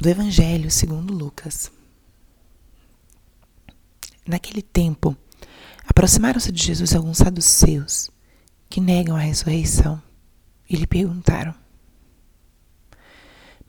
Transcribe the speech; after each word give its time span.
do 0.00 0.08
Evangelho 0.08 0.70
segundo 0.70 1.12
Lucas. 1.12 1.70
Naquele 4.26 4.62
tempo, 4.62 5.14
aproximaram-se 5.86 6.50
de 6.50 6.62
Jesus 6.64 6.94
alguns 6.94 7.18
saduceus 7.18 8.10
que 8.70 8.80
negam 8.80 9.14
a 9.14 9.20
ressurreição 9.20 10.02
e 10.68 10.76
lhe 10.76 10.86
perguntaram: 10.86 11.54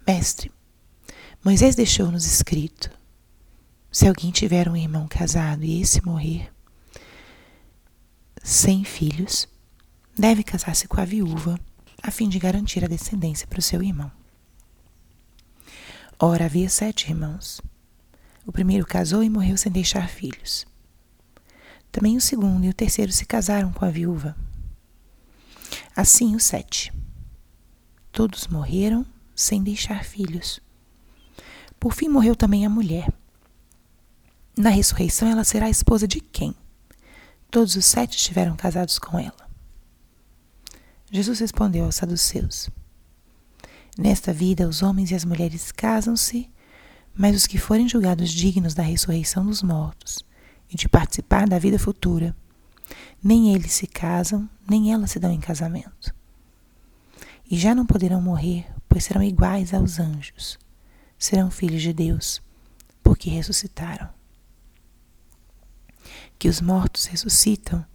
Mestre, 0.08 0.50
Moisés 1.44 1.76
deixou-nos 1.76 2.26
escrito: 2.26 2.90
se 3.92 4.08
alguém 4.08 4.32
tiver 4.32 4.70
um 4.70 4.78
irmão 4.78 5.10
casado 5.10 5.66
e 5.66 5.82
esse 5.82 6.02
morrer 6.06 6.50
sem 8.42 8.86
filhos, 8.86 9.50
deve 10.18 10.44
casar-se 10.44 10.88
com 10.88 11.02
a 11.02 11.06
viúva 11.06 11.60
a 12.02 12.10
fim 12.10 12.30
de 12.30 12.40
garantir 12.40 12.86
a 12.86 12.88
descendência 12.88 13.46
para 13.48 13.60
o 13.60 13.62
seu 13.62 13.84
irmão. 13.84 14.21
Ora, 16.24 16.46
havia 16.46 16.70
sete 16.70 17.10
irmãos. 17.10 17.60
O 18.46 18.52
primeiro 18.52 18.86
casou 18.86 19.24
e 19.24 19.30
morreu 19.30 19.58
sem 19.58 19.72
deixar 19.72 20.08
filhos. 20.08 20.68
Também 21.92 22.16
o 22.16 22.22
segundo 22.22 22.64
e 22.64 22.70
o 22.70 22.74
terceiro 22.76 23.12
se 23.12 23.26
casaram 23.26 23.74
com 23.74 23.84
a 23.84 23.90
viúva. 23.90 24.36
Assim 25.96 26.36
os 26.36 26.44
sete. 26.44 26.94
Todos 28.12 28.46
morreram 28.46 29.04
sem 29.34 29.64
deixar 29.64 30.04
filhos. 30.04 30.60
Por 31.80 31.92
fim 31.92 32.08
morreu 32.08 32.36
também 32.36 32.68
a 32.68 32.70
mulher. 32.70 33.12
Na 34.56 34.70
ressurreição 34.70 35.28
ela 35.28 35.44
será 35.44 35.66
a 35.66 35.72
esposa 35.72 36.08
de 36.08 36.20
quem? 36.20 36.54
Todos 37.50 37.76
os 37.76 37.86
sete 37.86 38.16
estiveram 38.16 38.56
casados 38.56 39.00
com 39.00 39.18
ela. 39.18 39.50
Jesus 41.12 41.40
respondeu 41.40 41.86
aos 41.86 41.96
saduceus: 41.96 42.70
Nesta 43.98 44.32
vida 44.34 44.68
os 44.68 44.82
homens 44.82 45.12
e 45.12 45.16
as 45.16 45.26
mulheres 45.26 45.72
casam-se, 45.72 46.50
mas 47.14 47.36
os 47.36 47.48
que 47.48 47.58
forem 47.58 47.90
julgados 47.90 48.32
dignos 48.32 48.74
da 48.74 48.84
ressurreição 48.84 49.46
dos 49.46 49.62
mortos 49.62 50.26
e 50.70 50.76
de 50.76 50.88
participar 50.88 51.48
da 51.48 51.60
vida 51.60 51.78
futura, 51.78 52.36
nem 53.24 53.54
eles 53.54 53.74
se 53.74 53.88
casam, 53.88 54.50
nem 54.70 54.94
elas 54.94 55.12
se 55.12 55.20
dão 55.20 55.32
em 55.32 55.40
casamento. 55.40 56.14
E 57.50 57.58
já 57.58 57.76
não 57.76 57.86
poderão 57.86 58.22
morrer, 58.22 58.66
pois 58.88 59.04
serão 59.04 59.22
iguais 59.22 59.74
aos 59.74 60.00
anjos 60.00 60.58
serão 61.22 61.52
filhos 61.52 61.84
de 61.84 61.94
Deus, 61.94 62.42
porque 63.04 63.30
ressuscitaram. 63.30 64.10
Que 66.40 66.50
os 66.50 66.60
mortos 66.60 67.06
ressuscitam, 67.06 67.86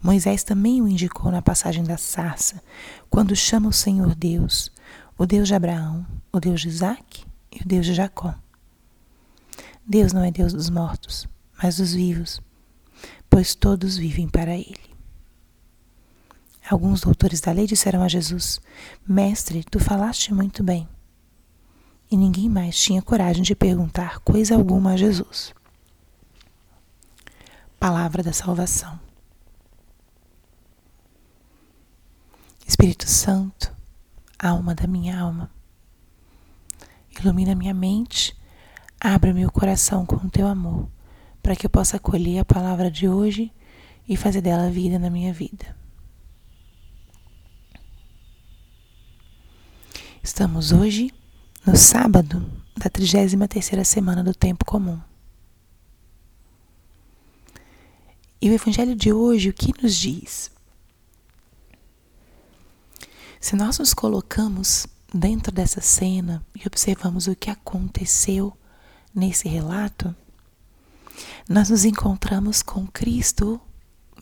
Moisés 0.00 0.44
também 0.44 0.80
o 0.80 0.86
indicou 0.86 1.32
na 1.32 1.42
passagem 1.42 1.82
da 1.82 1.98
sarça, 1.98 2.62
quando 3.10 3.34
chama 3.34 3.68
o 3.68 3.72
Senhor 3.72 4.14
Deus, 4.14 4.70
o 5.18 5.26
Deus 5.26 5.48
de 5.48 5.54
Abraão, 5.54 6.06
o 6.32 6.38
Deus 6.38 6.60
de 6.60 6.68
Isaac 6.68 7.26
e 7.52 7.62
o 7.62 7.66
Deus 7.66 7.84
de 7.84 7.92
Jacó. 7.92 8.34
Deus 9.84 10.12
não 10.12 10.22
é 10.22 10.30
Deus 10.30 10.52
dos 10.52 10.70
mortos, 10.70 11.26
mas 11.60 11.78
dos 11.78 11.92
vivos, 11.92 12.40
pois 13.28 13.54
todos 13.54 13.96
vivem 13.96 14.28
para 14.28 14.56
Ele. 14.56 14.96
Alguns 16.70 17.00
doutores 17.00 17.40
da 17.40 17.50
lei 17.50 17.66
disseram 17.66 18.02
a 18.02 18.08
Jesus: 18.08 18.60
Mestre, 19.06 19.64
tu 19.64 19.80
falaste 19.80 20.32
muito 20.32 20.62
bem 20.62 20.88
e 22.10 22.16
ninguém 22.16 22.48
mais 22.48 22.78
tinha 22.78 23.02
coragem 23.02 23.42
de 23.42 23.54
perguntar 23.54 24.20
coisa 24.20 24.54
alguma 24.54 24.92
a 24.92 24.96
Jesus. 24.96 25.52
Palavra 27.78 28.22
da 28.22 28.32
Salvação. 28.32 28.98
Espírito 32.66 33.08
Santo, 33.08 33.74
alma 34.38 34.74
da 34.74 34.86
minha 34.86 35.18
alma, 35.18 35.50
ilumina 37.18 37.54
minha 37.54 37.74
mente, 37.74 38.36
abre 39.00 39.32
meu 39.32 39.50
coração 39.50 40.06
com 40.06 40.16
o 40.16 40.30
teu 40.30 40.46
amor, 40.46 40.88
para 41.42 41.56
que 41.56 41.66
eu 41.66 41.70
possa 41.70 41.96
acolher 41.96 42.38
a 42.38 42.44
palavra 42.44 42.90
de 42.90 43.08
hoje 43.08 43.52
e 44.08 44.16
fazer 44.16 44.40
dela 44.40 44.70
vida 44.70 44.98
na 44.98 45.10
minha 45.10 45.32
vida. 45.32 45.76
Estamos 50.22 50.72
hoje 50.72 51.12
no 51.66 51.76
sábado 51.76 52.44
da 52.76 52.88
33ª 52.90 53.84
semana 53.84 54.22
do 54.22 54.34
tempo 54.34 54.64
comum. 54.64 55.00
E 58.40 58.48
o 58.48 58.52
evangelho 58.52 58.94
de 58.94 59.12
hoje 59.12 59.48
o 59.48 59.52
que 59.52 59.82
nos 59.82 59.96
diz? 59.96 60.50
Se 63.40 63.54
nós 63.54 63.78
nos 63.78 63.94
colocamos 63.94 64.86
dentro 65.14 65.52
dessa 65.52 65.80
cena 65.80 66.44
e 66.54 66.66
observamos 66.66 67.28
o 67.28 67.36
que 67.36 67.50
aconteceu 67.50 68.56
nesse 69.14 69.48
relato, 69.48 70.14
nós 71.48 71.70
nos 71.70 71.84
encontramos 71.84 72.62
com 72.62 72.86
Cristo 72.86 73.60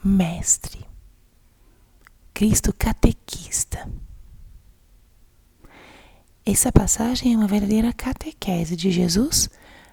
Mestre, 0.05 0.87
Cristo 2.35 2.73
Catequista. 2.73 3.91
Essa 6.45 6.71
passagem 6.71 7.35
é 7.35 7.37
uma 7.37 7.49
verdadeira 7.49 7.93
catequese 7.93 8.77
de 8.77 8.91
Jesus 8.91 9.49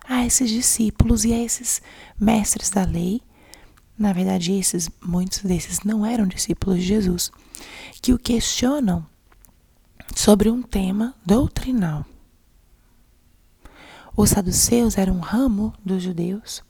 a 0.05 0.25
esses 0.25 0.49
discípulos 0.49 1.23
e 1.23 1.33
a 1.33 1.41
esses 1.41 1.81
mestres 2.19 2.69
da 2.69 2.83
lei. 2.83 3.21
Na 3.97 4.11
verdade, 4.11 4.51
esses 4.51 4.89
muitos 5.01 5.39
desses 5.39 5.79
não 5.79 6.05
eram 6.05 6.27
discípulos 6.27 6.79
de 6.79 6.85
Jesus, 6.85 7.31
que 8.01 8.13
o 8.13 8.19
questionam 8.19 9.07
sobre 10.23 10.49
um 10.49 10.61
tema 10.61 11.13
doutrinal. 11.25 12.05
Os 14.15 14.29
saduceus 14.29 14.97
eram 14.97 15.17
um 15.17 15.19
ramo 15.19 15.73
dos 15.83 16.01
judeus 16.01 16.63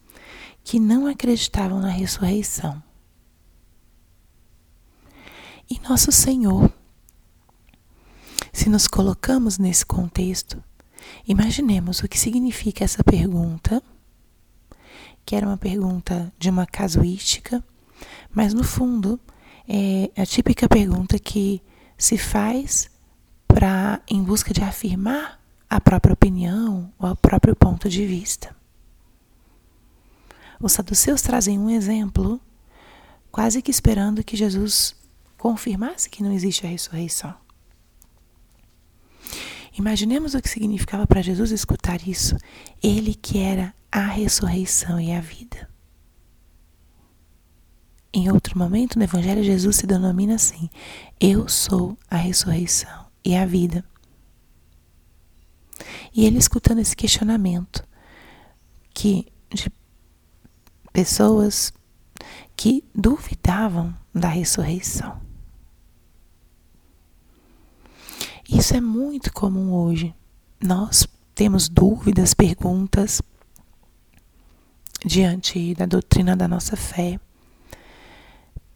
que 0.63 0.79
não 0.79 1.05
acreditavam 1.05 1.79
na 1.79 1.89
ressurreição. 1.89 2.81
E 5.69 5.79
nosso 5.87 6.11
Senhor 6.11 6.73
se 8.51 8.69
nos 8.69 8.87
colocamos 8.87 9.59
nesse 9.59 9.85
contexto, 9.85 10.63
imaginemos 11.27 11.99
o 11.99 12.07
que 12.07 12.17
significa 12.17 12.83
essa 12.83 13.03
pergunta, 13.03 13.83
que 15.23 15.35
era 15.35 15.45
uma 15.45 15.57
pergunta 15.57 16.33
de 16.39 16.49
uma 16.49 16.65
casuística, 16.65 17.63
mas 18.31 18.51
no 18.51 18.63
fundo 18.63 19.19
é 19.67 20.09
a 20.19 20.25
típica 20.25 20.67
pergunta 20.67 21.19
que 21.19 21.61
se 21.95 22.17
faz 22.17 22.91
para 23.53 24.01
em 24.07 24.23
busca 24.23 24.51
de 24.51 24.63
afirmar 24.63 25.39
a 25.69 25.79
própria 25.79 26.13
opinião 26.13 26.91
ou 26.97 27.11
o 27.11 27.15
próprio 27.15 27.55
ponto 27.55 27.87
de 27.87 28.05
vista. 28.05 28.55
Os 30.59 30.71
saduceus 30.71 31.21
trazem 31.21 31.59
um 31.59 31.69
exemplo, 31.69 32.41
quase 33.31 33.61
que 33.61 33.69
esperando 33.69 34.23
que 34.23 34.35
Jesus 34.35 34.95
confirmasse 35.37 36.09
que 36.09 36.23
não 36.23 36.31
existe 36.31 36.65
a 36.65 36.69
ressurreição. 36.69 37.35
Imaginemos 39.77 40.33
o 40.33 40.41
que 40.41 40.49
significava 40.49 41.05
para 41.05 41.21
Jesus 41.21 41.51
escutar 41.51 42.07
isso. 42.07 42.35
Ele 42.81 43.13
que 43.13 43.39
era 43.39 43.73
a 43.91 44.05
ressurreição 44.05 44.99
e 44.99 45.11
a 45.11 45.21
vida. 45.21 45.69
Em 48.13 48.31
outro 48.31 48.57
momento, 48.57 48.97
no 48.97 49.03
Evangelho, 49.03 49.43
Jesus 49.43 49.77
se 49.77 49.87
denomina 49.87 50.35
assim: 50.35 50.69
Eu 51.19 51.49
sou 51.49 51.97
a 52.09 52.15
ressurreição 52.15 53.02
e 53.23 53.35
a 53.35 53.45
vida. 53.45 53.83
E 56.13 56.25
ele 56.25 56.37
escutando 56.37 56.79
esse 56.79 56.95
questionamento 56.95 57.85
que 58.93 59.27
de 59.49 59.71
pessoas 60.91 61.73
que 62.55 62.83
duvidavam 62.93 63.95
da 64.13 64.27
ressurreição. 64.27 65.21
Isso 68.47 68.75
é 68.75 68.81
muito 68.81 69.33
comum 69.33 69.73
hoje. 69.73 70.13
Nós 70.61 71.07
temos 71.33 71.67
dúvidas, 71.67 72.33
perguntas 72.33 73.21
diante 75.05 75.73
da 75.73 75.85
doutrina 75.85 76.35
da 76.35 76.47
nossa 76.47 76.77
fé, 76.77 77.19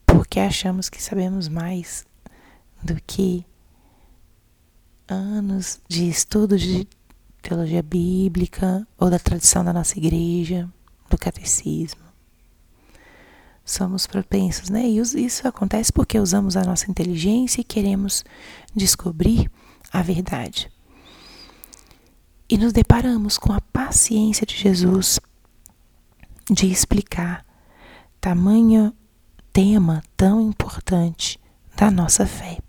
porque 0.06 0.39
achamos 0.39 0.89
que 0.89 1.01
sabemos 1.01 1.48
mais 1.48 2.06
do 2.83 2.95
que 3.06 3.45
anos 5.07 5.80
de 5.88 6.07
estudo 6.09 6.57
de 6.57 6.88
teologia 7.42 7.81
bíblica 7.81 8.86
ou 8.98 9.09
da 9.09 9.19
tradição 9.19 9.63
da 9.63 9.71
nossa 9.71 9.98
igreja, 9.98 10.69
do 11.09 11.18
catecismo. 11.18 12.01
Somos 13.63 14.07
propensos, 14.07 14.69
né? 14.69 14.88
E 14.88 14.98
isso 14.98 15.48
acontece 15.48 15.92
porque 15.92 16.19
usamos 16.19 16.56
a 16.56 16.63
nossa 16.63 16.89
inteligência 16.89 17.62
e 17.62 17.65
queremos 17.65 18.24
descobrir 18.75 19.51
a 19.92 20.01
verdade. 20.01 20.71
E 22.50 22.57
nos 22.57 22.71
deparamos 22.71 23.38
com 23.38 23.51
a 23.51 23.59
paciência 23.59 24.45
de 24.45 24.56
Jesus 24.56 25.19
de 26.50 26.71
explicar 26.71 27.45
tamanho 28.21 28.94
tema 29.51 30.01
tão 30.15 30.42
importante 30.42 31.38
da 31.75 31.92
nossa 31.92 32.25
fé. 32.25 32.59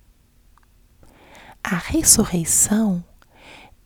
A 1.71 1.77
ressurreição 1.77 3.05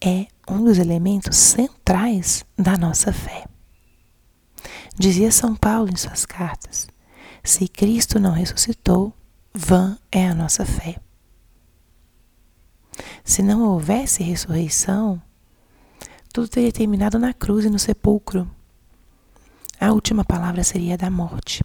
é 0.01 0.29
um 0.49 0.63
dos 0.65 0.79
elementos 0.79 1.37
centrais 1.37 2.45
da 2.57 2.79
nossa 2.79 3.13
fé. 3.13 3.45
Dizia 4.97 5.33
São 5.33 5.57
Paulo 5.57 5.91
em 5.91 5.97
suas 5.97 6.25
cartas: 6.25 6.87
se 7.43 7.67
Cristo 7.67 8.21
não 8.21 8.31
ressuscitou, 8.31 9.13
vã 9.53 9.99
é 10.13 10.29
a 10.29 10.33
nossa 10.33 10.65
fé. 10.65 11.01
Se 13.25 13.43
não 13.43 13.65
houvesse 13.65 14.23
ressurreição, 14.23 15.21
tudo 16.33 16.47
teria 16.47 16.71
terminado 16.71 17.19
na 17.19 17.35
cruz 17.35 17.65
e 17.65 17.71
no 17.71 17.81
sepulcro. 17.81 18.49
A 19.81 19.91
última 19.91 20.25
palavra 20.25 20.63
seria 20.63 20.97
da 20.97 21.11
morte. 21.11 21.65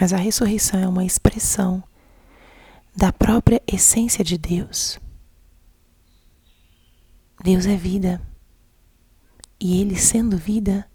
Mas 0.00 0.12
a 0.12 0.16
ressurreição 0.16 0.80
é 0.80 0.88
uma 0.88 1.04
expressão 1.04 1.84
da 2.96 3.12
própria 3.12 3.62
essência 3.66 4.24
de 4.24 4.38
Deus. 4.38 4.98
Deus 7.44 7.66
é 7.66 7.76
vida. 7.76 8.22
E 9.60 9.80
Ele, 9.80 9.96
sendo 9.96 10.38
vida, 10.38 10.88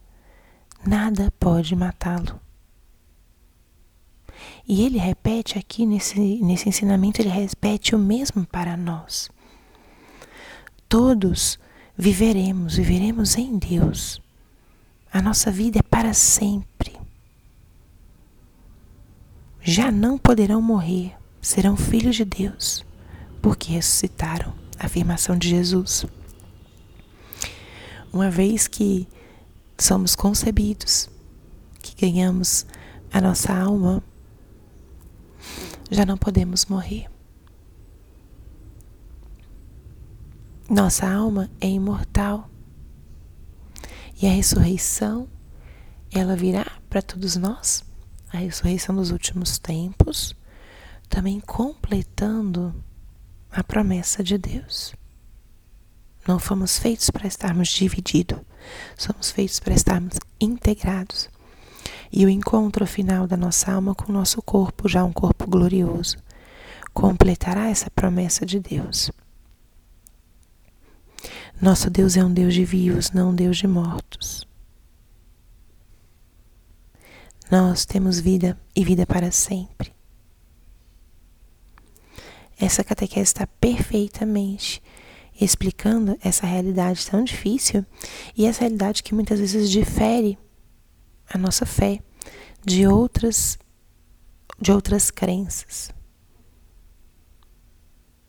nada 0.86 1.32
pode 1.40 1.76
matá-lo. 1.76 2.40
E 4.68 4.84
ele 4.84 4.98
repete 4.98 5.60
aqui 5.60 5.86
nesse, 5.86 6.20
nesse 6.42 6.70
ensinamento, 6.70 7.22
ele 7.22 7.30
repete 7.30 7.96
o 7.96 8.00
mesmo 8.00 8.46
para 8.46 8.78
nós. 8.78 9.30
Todos 10.88 11.60
viveremos, 11.98 12.76
viveremos 12.76 13.38
em 13.38 13.58
Deus. 13.58 14.22
A 15.12 15.22
nossa 15.22 15.52
vida 15.52 15.80
é 15.80 15.84
para 15.84 16.14
sempre. 16.14 17.00
Já 19.62 19.92
não 19.92 20.18
poderão 20.18 20.62
morrer, 20.62 21.16
serão 21.42 21.76
filhos 21.76 22.16
de 22.16 22.26
Deus, 22.26 22.86
porque 23.42 23.72
ressuscitaram. 23.72 24.54
Afirmação 24.80 25.38
de 25.38 25.50
Jesus. 25.50 26.06
Uma 28.12 28.32
vez 28.32 28.68
que 28.68 29.08
somos 29.78 30.16
concebidos, 30.16 31.10
que 31.82 32.08
ganhamos 32.08 32.66
a 33.12 33.22
nossa 33.22 33.54
alma 33.54 34.04
já 35.90 36.06
não 36.06 36.18
podemos 36.18 36.66
morrer. 36.66 37.08
Nossa 40.70 41.06
alma 41.06 41.50
é 41.60 41.68
imortal. 41.68 42.50
E 44.22 44.26
a 44.26 44.32
ressurreição, 44.32 45.28
ela 46.12 46.36
virá 46.36 46.66
para 46.90 47.02
todos 47.02 47.36
nós, 47.36 47.84
a 48.32 48.38
ressurreição 48.38 48.96
dos 48.96 49.12
últimos 49.12 49.60
tempos, 49.60 50.36
também 51.12 51.42
completando 51.42 52.74
a 53.52 53.62
promessa 53.62 54.24
de 54.24 54.38
Deus. 54.38 54.96
Não 56.26 56.40
fomos 56.40 56.80
feitos 56.80 57.10
para 57.10 57.28
estarmos 57.28 57.68
divididos, 57.68 58.40
somos 58.98 59.30
feitos 59.30 59.60
para 59.60 59.74
estarmos 59.74 60.18
integrados 60.40 61.30
e 62.12 62.26
o 62.26 62.30
encontro 62.30 62.88
final 62.88 63.28
da 63.28 63.36
nossa 63.36 63.74
alma 63.74 63.94
com 63.94 64.10
o 64.10 64.16
nosso 64.16 64.42
corpo, 64.42 64.88
já 64.88 65.04
um 65.04 65.12
corpo 65.12 65.46
glorioso, 65.46 66.18
completará 66.94 67.70
essa 67.70 67.90
promessa 67.90 68.46
de 68.46 68.60
Deus. 68.60 69.12
Nosso 71.62 71.90
Deus 71.90 72.16
é 72.16 72.24
um 72.24 72.34
Deus 72.34 72.54
de 72.54 72.64
vivos, 72.64 73.12
não 73.12 73.32
um 73.32 73.36
Deus 73.36 73.58
de 73.58 73.68
mortos. 73.68 74.48
Nós 77.52 77.86
temos 77.86 78.18
vida 78.20 78.58
e 78.74 78.84
vida 78.86 79.06
para 79.06 79.30
sempre. 79.30 79.91
Essa 82.62 82.84
catequese 82.84 83.24
está 83.24 83.48
perfeitamente 83.48 84.84
explicando 85.40 86.16
essa 86.22 86.46
realidade 86.46 87.04
tão 87.08 87.24
difícil 87.24 87.84
e 88.38 88.46
essa 88.46 88.62
realidade 88.62 89.02
que 89.02 89.16
muitas 89.16 89.40
vezes 89.40 89.68
difere 89.72 90.38
a 91.28 91.40
nossa 91.40 91.66
fé 91.66 92.00
de 92.64 92.86
outras 92.86 93.58
de 94.60 94.72
outras 94.72 95.10
crenças. 95.10 95.92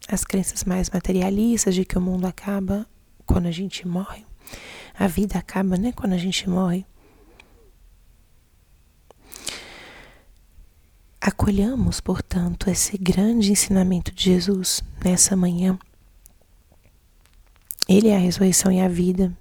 As 0.09 0.25
crenças 0.25 0.65
mais 0.65 0.89
materialistas 0.89 1.75
de 1.75 1.85
que 1.85 1.99
o 1.99 2.01
mundo 2.01 2.27
acaba 2.27 2.87
quando 3.27 3.47
a 3.47 3.51
gente 3.51 3.87
morre. 3.87 4.25
A 4.99 5.07
vida 5.07 5.39
acaba, 5.39 5.77
né, 5.77 5.93
quando 5.93 6.15
a 6.15 6.19
gente 6.19 6.49
morre. 6.49 6.87
Acolhamos, 11.25 12.01
portanto, 12.01 12.69
esse 12.69 12.99
grande 12.99 13.53
ensinamento 13.53 14.13
de 14.13 14.25
Jesus 14.25 14.83
nessa 15.05 15.37
manhã. 15.37 15.79
Ele 17.89 18.09
é 18.09 18.17
a 18.17 18.19
ressurreição 18.19 18.73
e 18.73 18.81
a 18.81 18.89
vida. 18.89 19.33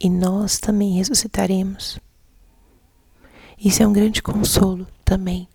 E 0.00 0.08
nós 0.08 0.58
também 0.58 0.94
ressuscitaremos. 0.94 2.00
Isso 3.62 3.82
é 3.82 3.86
um 3.86 3.92
grande 3.92 4.22
consolo 4.22 4.86
também 5.04 5.46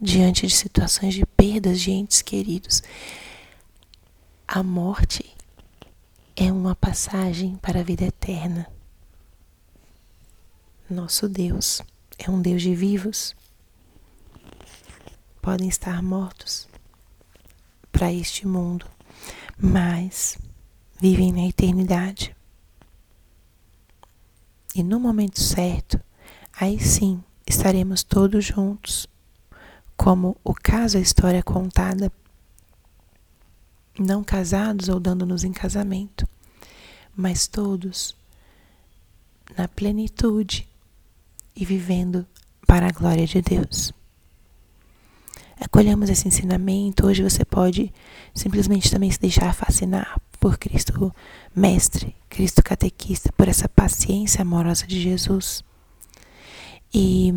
diante 0.00 0.44
de 0.44 0.52
situações 0.52 1.14
de 1.14 1.24
perdas 1.24 1.80
de 1.80 1.92
entes 1.92 2.20
queridos. 2.20 2.82
A 4.46 4.60
morte 4.60 5.36
é 6.34 6.50
uma 6.50 6.74
passagem 6.74 7.54
para 7.62 7.78
a 7.78 7.84
vida 7.84 8.06
eterna. 8.06 8.66
Nosso 10.90 11.28
Deus 11.28 11.80
é 12.18 12.28
um 12.28 12.42
Deus 12.42 12.60
de 12.60 12.74
vivos. 12.74 13.37
Podem 15.48 15.70
estar 15.70 16.02
mortos 16.02 16.68
para 17.90 18.12
este 18.12 18.46
mundo, 18.46 18.84
mas 19.58 20.36
vivem 21.00 21.32
na 21.32 21.48
eternidade. 21.48 22.36
E 24.74 24.82
no 24.82 25.00
momento 25.00 25.40
certo, 25.40 25.98
aí 26.52 26.78
sim 26.78 27.24
estaremos 27.46 28.02
todos 28.02 28.44
juntos, 28.44 29.06
como 29.96 30.36
o 30.44 30.52
caso 30.52 30.98
a 30.98 31.00
história 31.00 31.42
contada, 31.42 32.12
não 33.98 34.22
casados 34.22 34.90
ou 34.90 35.00
dando-nos 35.00 35.44
em 35.44 35.52
casamento, 35.52 36.28
mas 37.16 37.46
todos 37.46 38.14
na 39.56 39.66
plenitude 39.66 40.68
e 41.56 41.64
vivendo 41.64 42.26
para 42.66 42.88
a 42.88 42.92
glória 42.92 43.26
de 43.26 43.40
Deus. 43.40 43.96
Acolhamos 45.60 46.08
esse 46.08 46.28
ensinamento. 46.28 47.06
Hoje 47.06 47.22
você 47.22 47.44
pode 47.44 47.92
simplesmente 48.34 48.90
também 48.90 49.10
se 49.10 49.20
deixar 49.20 49.52
fascinar 49.54 50.20
por 50.38 50.56
Cristo 50.56 51.14
Mestre, 51.54 52.14
Cristo 52.28 52.62
Catequista, 52.62 53.32
por 53.32 53.48
essa 53.48 53.68
paciência 53.68 54.42
amorosa 54.42 54.86
de 54.86 55.00
Jesus 55.00 55.64
e 56.94 57.32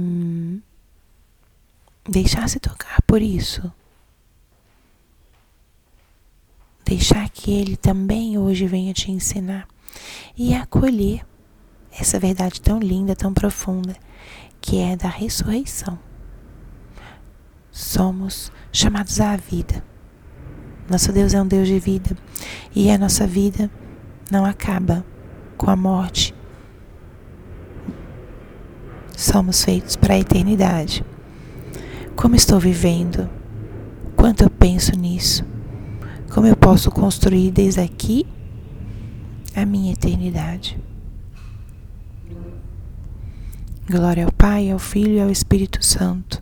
deixar 2.07 2.47
se 2.47 2.59
tocar 2.59 3.01
por 3.03 3.21
isso. 3.21 3.71
Deixar 6.85 7.29
que 7.29 7.51
Ele 7.51 7.75
também 7.75 8.37
hoje 8.37 8.67
venha 8.67 8.93
te 8.93 9.11
ensinar 9.11 9.67
e 10.37 10.53
acolher 10.53 11.25
essa 11.91 12.19
verdade 12.19 12.61
tão 12.61 12.79
linda, 12.79 13.15
tão 13.15 13.33
profunda, 13.33 13.95
que 14.59 14.77
é 14.77 14.95
da 14.95 15.09
ressurreição. 15.09 16.10
Somos 17.71 18.51
chamados 18.71 19.19
à 19.19 19.35
vida. 19.35 19.83
Nosso 20.89 21.11
Deus 21.11 21.33
é 21.33 21.41
um 21.41 21.47
Deus 21.47 21.67
de 21.67 21.79
vida 21.79 22.15
e 22.75 22.91
a 22.91 22.97
nossa 22.97 23.25
vida 23.25 23.71
não 24.29 24.45
acaba 24.45 25.05
com 25.57 25.69
a 25.69 25.75
morte 25.75 26.33
somos 29.21 29.63
feitos 29.63 29.95
para 29.95 30.15
a 30.15 30.19
eternidade. 30.19 31.05
Como 32.15 32.35
estou 32.35 32.59
vivendo? 32.59 33.29
Quanto 34.15 34.43
eu 34.43 34.49
penso 34.49 34.95
nisso? 34.97 35.45
Como 36.33 36.47
eu 36.47 36.55
posso 36.55 36.89
construir 36.89 37.51
desde 37.51 37.81
aqui 37.81 38.25
a 39.55 39.65
minha 39.65 39.93
eternidade? 39.93 40.79
Glória 43.89 44.25
ao 44.25 44.31
Pai, 44.31 44.71
ao 44.71 44.79
Filho 44.79 45.17
e 45.17 45.21
ao 45.21 45.29
Espírito 45.29 45.83
Santo, 45.83 46.41